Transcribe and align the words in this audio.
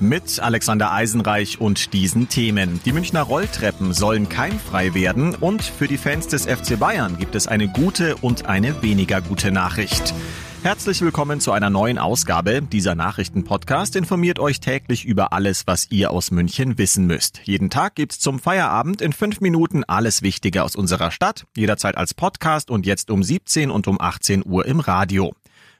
mit 0.00 0.40
Alexander 0.40 0.92
Eisenreich 0.92 1.60
und 1.60 1.92
diesen 1.92 2.28
Themen. 2.28 2.80
Die 2.84 2.92
Münchner 2.92 3.22
Rolltreppen 3.22 3.92
sollen 3.92 4.28
keimfrei 4.28 4.94
werden 4.94 5.34
und 5.34 5.62
für 5.62 5.88
die 5.88 5.98
Fans 5.98 6.26
des 6.26 6.46
FC 6.46 6.78
Bayern 6.78 7.18
gibt 7.18 7.34
es 7.34 7.46
eine 7.46 7.68
gute 7.68 8.16
und 8.16 8.46
eine 8.46 8.82
weniger 8.82 9.20
gute 9.20 9.52
Nachricht. 9.52 10.14
Herzlich 10.62 11.00
willkommen 11.00 11.40
zu 11.40 11.52
einer 11.52 11.70
neuen 11.70 11.96
Ausgabe. 11.96 12.60
Dieser 12.60 12.94
Nachrichtenpodcast 12.94 13.96
informiert 13.96 14.38
euch 14.38 14.60
täglich 14.60 15.06
über 15.06 15.32
alles, 15.32 15.66
was 15.66 15.90
ihr 15.90 16.10
aus 16.10 16.30
München 16.30 16.76
wissen 16.76 17.06
müsst. 17.06 17.40
Jeden 17.44 17.70
Tag 17.70 17.94
gibt's 17.94 18.18
zum 18.18 18.38
Feierabend 18.38 19.00
in 19.00 19.14
fünf 19.14 19.40
Minuten 19.40 19.84
alles 19.84 20.20
Wichtige 20.20 20.62
aus 20.62 20.76
unserer 20.76 21.12
Stadt, 21.12 21.46
jederzeit 21.56 21.96
als 21.96 22.12
Podcast 22.12 22.70
und 22.70 22.84
jetzt 22.84 23.10
um 23.10 23.22
17 23.22 23.70
und 23.70 23.88
um 23.88 23.98
18 23.98 24.44
Uhr 24.44 24.66
im 24.66 24.80
Radio. 24.80 25.32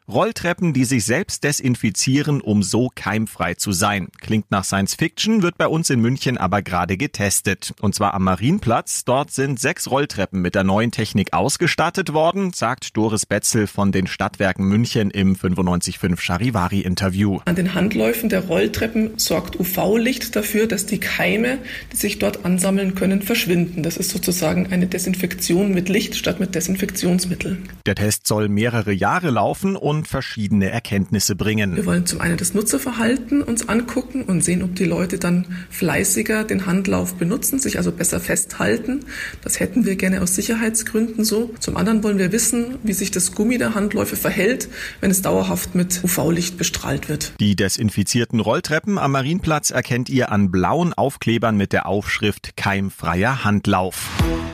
Rolltreppen, 0.08 0.72
die 0.72 0.84
sich 0.84 1.04
selbst 1.04 1.44
desinfizieren, 1.44 2.40
um 2.40 2.62
so 2.62 2.90
keimfrei 2.94 3.54
zu 3.54 3.70
sein. 3.72 4.08
Klingt 4.20 4.50
nach 4.50 4.64
Science 4.64 4.94
Fiction, 4.94 5.42
wird 5.42 5.56
bei 5.56 5.68
uns 5.68 5.88
in 5.88 6.00
München 6.00 6.36
aber 6.36 6.62
gerade 6.62 6.96
getestet. 6.96 7.74
Und 7.80 7.94
zwar 7.94 8.14
am 8.14 8.24
Marienplatz. 8.24 9.04
Dort 9.04 9.30
sind 9.30 9.60
sechs 9.60 9.90
Rolltreppen 9.90 10.42
mit 10.42 10.54
der 10.54 10.64
neuen 10.64 10.90
Technik 10.90 11.32
ausgestattet 11.32 12.12
worden, 12.12 12.52
sagt 12.52 12.96
Doris 12.96 13.24
Betzel 13.24 13.66
von 13.66 13.92
den 13.92 14.06
Stadtwerken 14.06 14.66
München 14.66 15.10
im 15.10 15.36
955 15.40 16.20
Charivari 16.20 16.80
Interview. 16.80 17.40
An 17.44 17.54
den 17.54 17.74
Handläufen 17.74 18.28
der 18.28 18.46
Rolltreppen 18.46 19.18
sorgt 19.18 19.60
UV-Licht 19.60 20.34
dafür, 20.34 20.66
dass 20.66 20.86
die 20.86 20.98
Keime, 20.98 21.58
die 21.92 21.96
sich 21.96 22.18
dort 22.18 22.44
ansammeln 22.44 22.94
können, 22.94 23.22
verschwinden. 23.22 23.82
Das 23.82 23.96
ist 23.96 24.10
sozusagen 24.10 24.72
eine 24.72 24.86
Desinfektion 24.86 25.72
mit 25.72 25.88
Licht 25.88 26.16
statt 26.16 26.40
mit 26.40 26.54
Desinfektionsmittel. 26.54 27.58
Der 27.86 27.94
Test 27.94 28.26
soll 28.26 28.48
mehrere 28.48 28.92
Jahre 28.92 29.30
laufen 29.30 29.76
und 29.76 29.99
und 30.00 30.08
verschiedene 30.08 30.70
Erkenntnisse 30.70 31.36
bringen. 31.36 31.76
Wir 31.76 31.84
wollen 31.84 32.06
zum 32.06 32.22
einen 32.22 32.38
das 32.38 32.54
Nutzerverhalten 32.54 33.42
uns 33.42 33.68
angucken 33.68 34.22
und 34.22 34.42
sehen, 34.42 34.62
ob 34.62 34.74
die 34.74 34.86
Leute 34.86 35.18
dann 35.18 35.44
fleißiger 35.68 36.44
den 36.44 36.64
Handlauf 36.64 37.16
benutzen, 37.16 37.58
sich 37.58 37.76
also 37.76 37.92
besser 37.92 38.18
festhalten. 38.18 39.00
Das 39.42 39.60
hätten 39.60 39.84
wir 39.84 39.96
gerne 39.96 40.22
aus 40.22 40.34
Sicherheitsgründen 40.34 41.22
so. 41.22 41.52
Zum 41.60 41.76
anderen 41.76 42.02
wollen 42.02 42.16
wir 42.16 42.32
wissen, 42.32 42.78
wie 42.82 42.94
sich 42.94 43.10
das 43.10 43.34
Gummi 43.34 43.58
der 43.58 43.74
Handläufe 43.74 44.16
verhält, 44.16 44.70
wenn 45.02 45.10
es 45.10 45.20
dauerhaft 45.20 45.74
mit 45.74 46.02
UV-Licht 46.02 46.56
bestrahlt 46.56 47.10
wird. 47.10 47.34
Die 47.38 47.54
desinfizierten 47.54 48.40
Rolltreppen 48.40 48.96
am 48.96 49.12
Marienplatz 49.12 49.70
erkennt 49.70 50.08
ihr 50.08 50.32
an 50.32 50.50
blauen 50.50 50.94
Aufklebern 50.94 51.58
mit 51.58 51.74
der 51.74 51.84
Aufschrift 51.84 52.56
Keimfreier 52.56 53.44
Handlauf. 53.44 54.08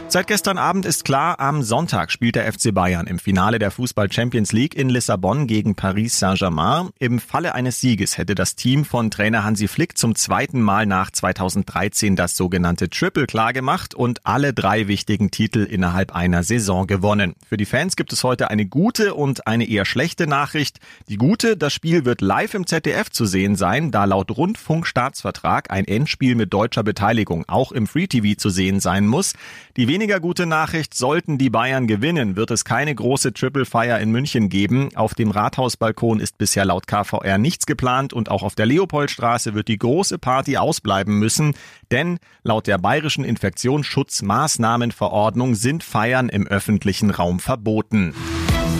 Seit 0.08 0.28
gestern 0.28 0.56
Abend 0.56 0.86
ist 0.86 1.04
klar, 1.04 1.40
am 1.40 1.64
Sonntag 1.64 2.12
spielt 2.12 2.36
der 2.36 2.50
FC 2.50 2.72
Bayern 2.72 3.08
im 3.08 3.18
Finale 3.18 3.58
der 3.58 3.72
Fußball 3.72 4.10
Champions 4.10 4.52
League 4.52 4.76
in 4.76 4.88
Lissabon 4.88 5.48
gegen 5.48 5.74
Paris 5.74 6.20
Saint-Germain. 6.20 6.90
Im 7.00 7.18
Falle 7.18 7.56
eines 7.56 7.80
Sieges 7.80 8.16
hätte 8.16 8.36
das 8.36 8.54
Team 8.54 8.84
von 8.84 9.10
Trainer 9.10 9.42
Hansi 9.42 9.66
Flick 9.66 9.98
zum 9.98 10.14
zweiten 10.14 10.62
Mal 10.62 10.86
nach 10.86 11.10
2013 11.10 12.14
das 12.14 12.36
sogenannte 12.36 12.88
Triple 12.88 13.26
klar 13.26 13.52
gemacht 13.52 13.96
und 13.96 14.24
alle 14.24 14.54
drei 14.54 14.86
wichtigen 14.86 15.32
Titel 15.32 15.64
innerhalb 15.64 16.14
einer 16.14 16.44
Saison 16.44 16.86
gewonnen. 16.86 17.34
Für 17.46 17.56
die 17.56 17.66
Fans 17.66 17.96
gibt 17.96 18.12
es 18.12 18.22
heute 18.22 18.48
eine 18.48 18.64
gute 18.64 19.12
und 19.12 19.48
eine 19.48 19.68
eher 19.68 19.84
schlechte 19.84 20.28
Nachricht. 20.28 20.78
Die 21.08 21.16
gute, 21.16 21.56
das 21.56 21.72
Spiel 21.72 22.04
wird 22.04 22.20
live 22.20 22.54
im 22.54 22.68
ZDF 22.68 23.10
zu 23.10 23.26
sehen 23.26 23.56
sein, 23.56 23.90
da 23.90 24.04
laut 24.04 24.30
Rundfunkstaatsvertrag 24.30 25.72
ein 25.72 25.84
Endspiel 25.84 26.36
mit 26.36 26.52
deutscher 26.54 26.84
Beteiligung 26.84 27.44
auch 27.48 27.72
im 27.72 27.88
Free 27.88 28.06
TV 28.06 28.38
zu 28.38 28.50
sehen 28.50 28.78
sein 28.78 29.08
muss. 29.08 29.32
Die 29.76 29.88
weniger 29.96 30.20
gute 30.20 30.44
Nachricht, 30.44 30.92
sollten 30.92 31.38
die 31.38 31.48
Bayern 31.48 31.86
gewinnen, 31.86 32.36
wird 32.36 32.50
es 32.50 32.66
keine 32.66 32.94
große 32.94 33.32
Triple 33.32 33.64
Fire 33.64 33.98
in 33.98 34.10
München 34.10 34.50
geben. 34.50 34.90
Auf 34.94 35.14
dem 35.14 35.30
Rathausbalkon 35.30 36.20
ist 36.20 36.36
bisher 36.36 36.66
laut 36.66 36.86
KVR 36.86 37.38
nichts 37.38 37.64
geplant 37.64 38.12
und 38.12 38.30
auch 38.30 38.42
auf 38.42 38.54
der 38.54 38.66
Leopoldstraße 38.66 39.54
wird 39.54 39.68
die 39.68 39.78
große 39.78 40.18
Party 40.18 40.58
ausbleiben 40.58 41.18
müssen, 41.18 41.54
denn 41.90 42.18
laut 42.42 42.66
der 42.66 42.76
bayerischen 42.76 43.24
Infektionsschutzmaßnahmenverordnung 43.24 45.54
sind 45.54 45.82
Feiern 45.82 46.28
im 46.28 46.46
öffentlichen 46.46 47.10
Raum 47.10 47.40
verboten. 47.40 48.12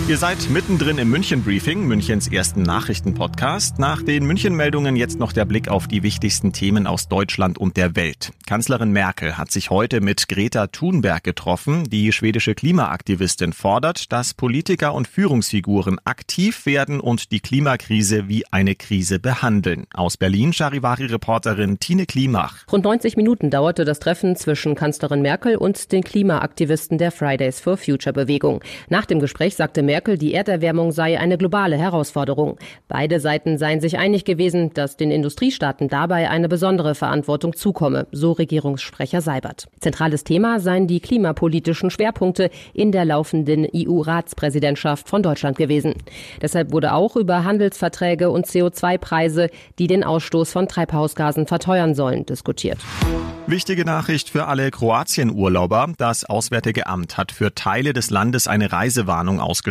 Ihr 0.08 0.19
seid 0.19 0.50
mittendrin 0.50 0.98
im 0.98 1.10
München 1.10 1.42
Briefing, 1.42 1.84
Münchens 1.84 2.28
ersten 2.28 2.62
Nachrichtenpodcast. 2.62 3.80
Nach 3.80 4.02
den 4.02 4.24
München-Meldungen 4.24 4.94
jetzt 4.94 5.19
noch 5.19 5.32
der 5.32 5.44
Blick 5.44 5.66
auf 5.66 5.88
die 5.88 6.04
wichtigsten 6.04 6.52
Themen 6.52 6.86
aus 6.86 7.08
Deutschland 7.08 7.58
und 7.58 7.76
der 7.76 7.97
Welt. 7.97 8.30
Kanzlerin 8.47 8.92
Merkel 8.92 9.36
hat 9.36 9.50
sich 9.50 9.70
heute 9.70 10.00
mit 10.00 10.28
Greta 10.28 10.69
Thunberg 10.69 11.24
getroffen. 11.24 11.91
Die 11.91 12.12
schwedische 12.12 12.54
Klimaaktivistin 12.54 13.52
fordert, 13.52 14.12
dass 14.12 14.32
Politiker 14.32 14.94
und 14.94 15.08
Führungsfiguren 15.08 15.98
aktiv 16.04 16.66
werden 16.66 17.00
und 17.00 17.32
die 17.32 17.41
Klimakrise 17.41 18.28
wie 18.28 18.44
eine 18.53 18.76
Krise 18.76 19.18
behandeln. 19.18 19.88
Aus 19.92 20.16
Berlin 20.16 20.53
Charivari-Reporterin 20.53 21.80
Tine 21.80 22.06
Klimach. 22.06 22.58
Rund 22.70 22.84
90 22.84 23.16
Minuten 23.16 23.50
dauerte 23.50 23.84
das 23.84 23.98
Treffen 23.98 24.36
zwischen 24.36 24.76
Kanzlerin 24.76 25.20
Merkel 25.20 25.56
und 25.56 25.91
den 25.91 26.04
Klimaaktivisten 26.04 26.97
der 26.97 27.10
Fridays 27.10 27.58
for 27.58 27.76
Future 27.76 28.12
Bewegung. 28.12 28.62
Nach 28.88 29.04
dem 29.04 29.18
Gespräch 29.18 29.56
sagte 29.56 29.75
Merkel, 29.82 30.06
Merkel, 30.06 30.19
die 30.19 30.34
Erderwärmung 30.34 30.92
sei 30.92 31.19
eine 31.19 31.37
globale 31.38 31.76
Herausforderung. 31.76 32.59
Beide 32.87 33.19
Seiten 33.19 33.59
seien 33.59 33.81
sich 33.81 33.98
einig 33.98 34.25
gewesen, 34.25 34.72
dass 34.75 34.97
den 34.97 35.10
Industriestaaten 35.10 35.88
dabei 35.88 36.31
eine 36.31 36.48
besondere 36.48 36.94
Verantwortung 36.94 37.56
zukomme, 37.56 38.06
so 38.12 38.32
Regierungssprecher 38.32 39.20
Seibert. 39.20 39.69
Zentrales 39.81 40.22
Thema 40.22 40.60
seien 40.60 40.86
die 40.86 41.00
klimapolitischen 41.00 41.91
Schwerpunkte 41.91 42.50
in 42.72 42.92
der 42.92 43.04
laufenden 43.04 43.66
EU-Ratspräsidentschaft 43.75 45.09
von 45.09 45.22
Deutschland 45.22 45.59
gewesen. 45.59 45.94
Deshalb 46.41 46.72
wurde 46.72 46.92
auch 46.92 47.16
über 47.16 47.44
Handelsverträge 47.44 48.31
und 48.31 48.47
CO2-Preise, 48.47 49.48
die 49.78 49.86
den 49.86 50.04
Ausstoß 50.04 50.53
von 50.53 50.69
Treibhausgasen 50.69 51.47
verteuern 51.47 51.94
sollen, 51.94 52.26
diskutiert. 52.26 52.78
Wichtige 53.48 53.84
Nachricht 53.84 54.31
für 54.31 54.47
alle 54.47 54.70
Kroatien-Urlauber. 54.70 55.92
Das 55.98 56.25
Auswärtige 56.25 56.86
Amt 56.86 57.16
hat 57.16 57.32
für 57.32 57.54
Teile 57.54 57.92
des 57.92 58.10
Landes 58.10 58.48
eine 58.48 58.72
Reisewarnung 58.72 59.41
ausgesprochen. 59.41 59.66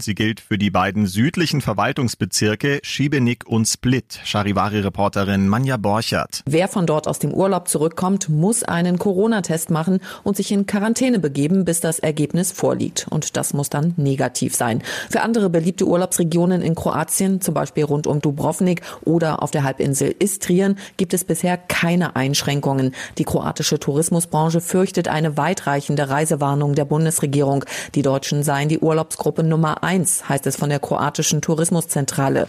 Sie 0.00 0.14
gilt 0.14 0.40
für 0.40 0.58
die 0.58 0.70
beiden 0.70 1.06
südlichen 1.06 1.62
Verwaltungsbezirke 1.62 2.80
Šibenik 2.82 3.46
und 3.46 3.64
Split. 3.66 4.20
Charivari-Reporterin 4.22 5.48
Manja 5.48 5.78
Borchert. 5.78 6.42
Wer 6.44 6.68
von 6.68 6.86
dort 6.86 7.08
aus 7.08 7.18
dem 7.18 7.32
Urlaub 7.32 7.66
zurückkommt, 7.66 8.28
muss 8.28 8.62
einen 8.62 8.98
Corona-Test 8.98 9.70
machen 9.70 10.00
und 10.24 10.36
sich 10.36 10.52
in 10.52 10.66
Quarantäne 10.66 11.18
begeben, 11.18 11.64
bis 11.64 11.80
das 11.80 12.00
Ergebnis 12.00 12.52
vorliegt. 12.52 13.06
Und 13.08 13.36
das 13.38 13.54
muss 13.54 13.70
dann 13.70 13.94
negativ 13.96 14.54
sein. 14.54 14.82
Für 15.08 15.22
andere 15.22 15.48
beliebte 15.48 15.86
Urlaubsregionen 15.86 16.60
in 16.60 16.74
Kroatien, 16.74 17.40
zum 17.40 17.54
Beispiel 17.54 17.84
rund 17.84 18.06
um 18.06 18.20
Dubrovnik 18.20 18.82
oder 19.06 19.42
auf 19.42 19.50
der 19.50 19.64
Halbinsel 19.64 20.14
Istrien, 20.18 20.76
gibt 20.98 21.14
es 21.14 21.24
bisher 21.24 21.56
keine 21.56 22.14
Einschränkungen. 22.14 22.94
Die 23.16 23.24
kroatische 23.24 23.78
Tourismusbranche 23.78 24.60
fürchtet 24.60 25.08
eine 25.08 25.38
weitreichende 25.38 26.10
Reisewarnung 26.10 26.74
der 26.74 26.84
Bundesregierung. 26.84 27.64
Die 27.94 28.02
Deutschen 28.02 28.42
seien 28.42 28.68
die 28.68 28.80
Urlaubsgruppe 28.80 29.29
Nummer 29.38 29.82
eins, 29.82 30.28
heißt 30.28 30.46
es 30.46 30.56
von 30.56 30.68
der 30.68 30.80
kroatischen 30.80 31.40
Tourismuszentrale. 31.40 32.48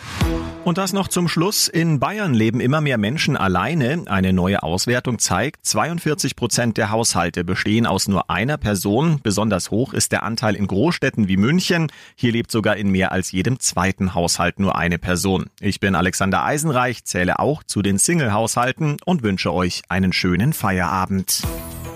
Und 0.64 0.78
das 0.78 0.94
noch 0.94 1.08
zum 1.08 1.28
Schluss. 1.28 1.68
In 1.68 2.00
Bayern 2.00 2.34
leben 2.34 2.59
immer 2.59 2.81
mehr 2.81 2.97
Menschen 2.97 3.36
alleine. 3.36 4.03
Eine 4.06 4.31
neue 4.31 4.62
Auswertung 4.62 5.18
zeigt, 5.18 5.66
42 5.66 6.35
Prozent 6.35 6.78
der 6.78 6.91
Haushalte 6.91 7.44
bestehen 7.44 7.88
aus 7.88 8.08
nur 8.08 8.29
einer 8.29 8.58
Person. 8.58 9.20
Besonders 9.23 9.72
hoch 9.72 9.94
ist 9.94 10.11
der 10.11 10.23
Anteil 10.23 10.55
in 10.55 10.67
Großstädten 10.67 11.28
wie 11.28 11.38
München. 11.38 11.91
Hier 12.16 12.32
lebt 12.32 12.52
sogar 12.52 12.78
in 12.78 12.91
mehr 12.91 13.11
als 13.11 13.32
jedem 13.32 13.59
zweiten 13.59 14.14
Haushalt 14.14 14.59
nur 14.59 14.76
eine 14.76 15.00
Person. 15.00 15.47
Ich 15.59 15.79
bin 15.79 15.96
Alexander 15.96 16.44
Eisenreich, 16.44 17.05
zähle 17.05 17.40
auch 17.40 17.64
zu 17.64 17.82
den 17.82 17.97
Single-Haushalten 17.97 18.97
und 19.03 19.23
wünsche 19.23 19.52
euch 19.52 19.82
einen 19.90 20.14
schönen 20.14 20.53
Feierabend. 20.53 21.41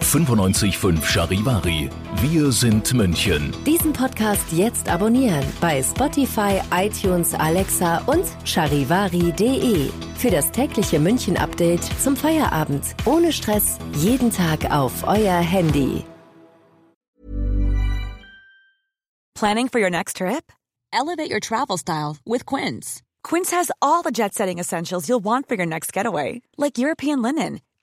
95.5 0.06 1.04
Charivari. 1.04 1.90
Wir 2.22 2.52
sind 2.52 2.94
München. 2.94 3.52
Diesen 3.66 3.92
Podcast 3.92 4.46
jetzt 4.52 4.88
abonnieren 4.88 5.44
bei 5.60 5.81
Spotify, 5.81 6.62
iTunes, 6.72 7.34
Alexa 7.34 7.98
und 8.06 8.24
charivari.de. 8.46 9.90
Für 10.16 10.30
das 10.30 10.52
tägliche 10.52 11.00
München-Update 11.00 11.84
zum 12.02 12.16
Feierabend. 12.16 12.96
Ohne 13.06 13.34
Stress. 13.34 13.78
Jeden 13.98 14.31
Tag 14.31 14.72
auf 14.72 15.04
euer 15.07 15.40
Handy. 15.40 16.06
Planning 19.34 19.68
for 19.69 19.81
your 19.81 19.90
next 19.90 20.18
trip? 20.18 20.54
Elevate 20.94 21.30
your 21.30 21.42
travel 21.42 21.78
style 21.78 22.18
with 22.25 22.46
Quince. 22.46 23.02
Quince 23.24 23.52
has 23.52 23.72
all 23.81 24.02
the 24.04 24.12
jet 24.12 24.34
setting 24.34 24.60
essentials 24.60 25.10
you'll 25.10 25.24
want 25.24 25.50
for 25.50 25.56
your 25.56 25.66
next 25.66 25.92
getaway, 25.92 26.42
like 26.57 26.78
European 26.78 27.22
linen 27.22 27.60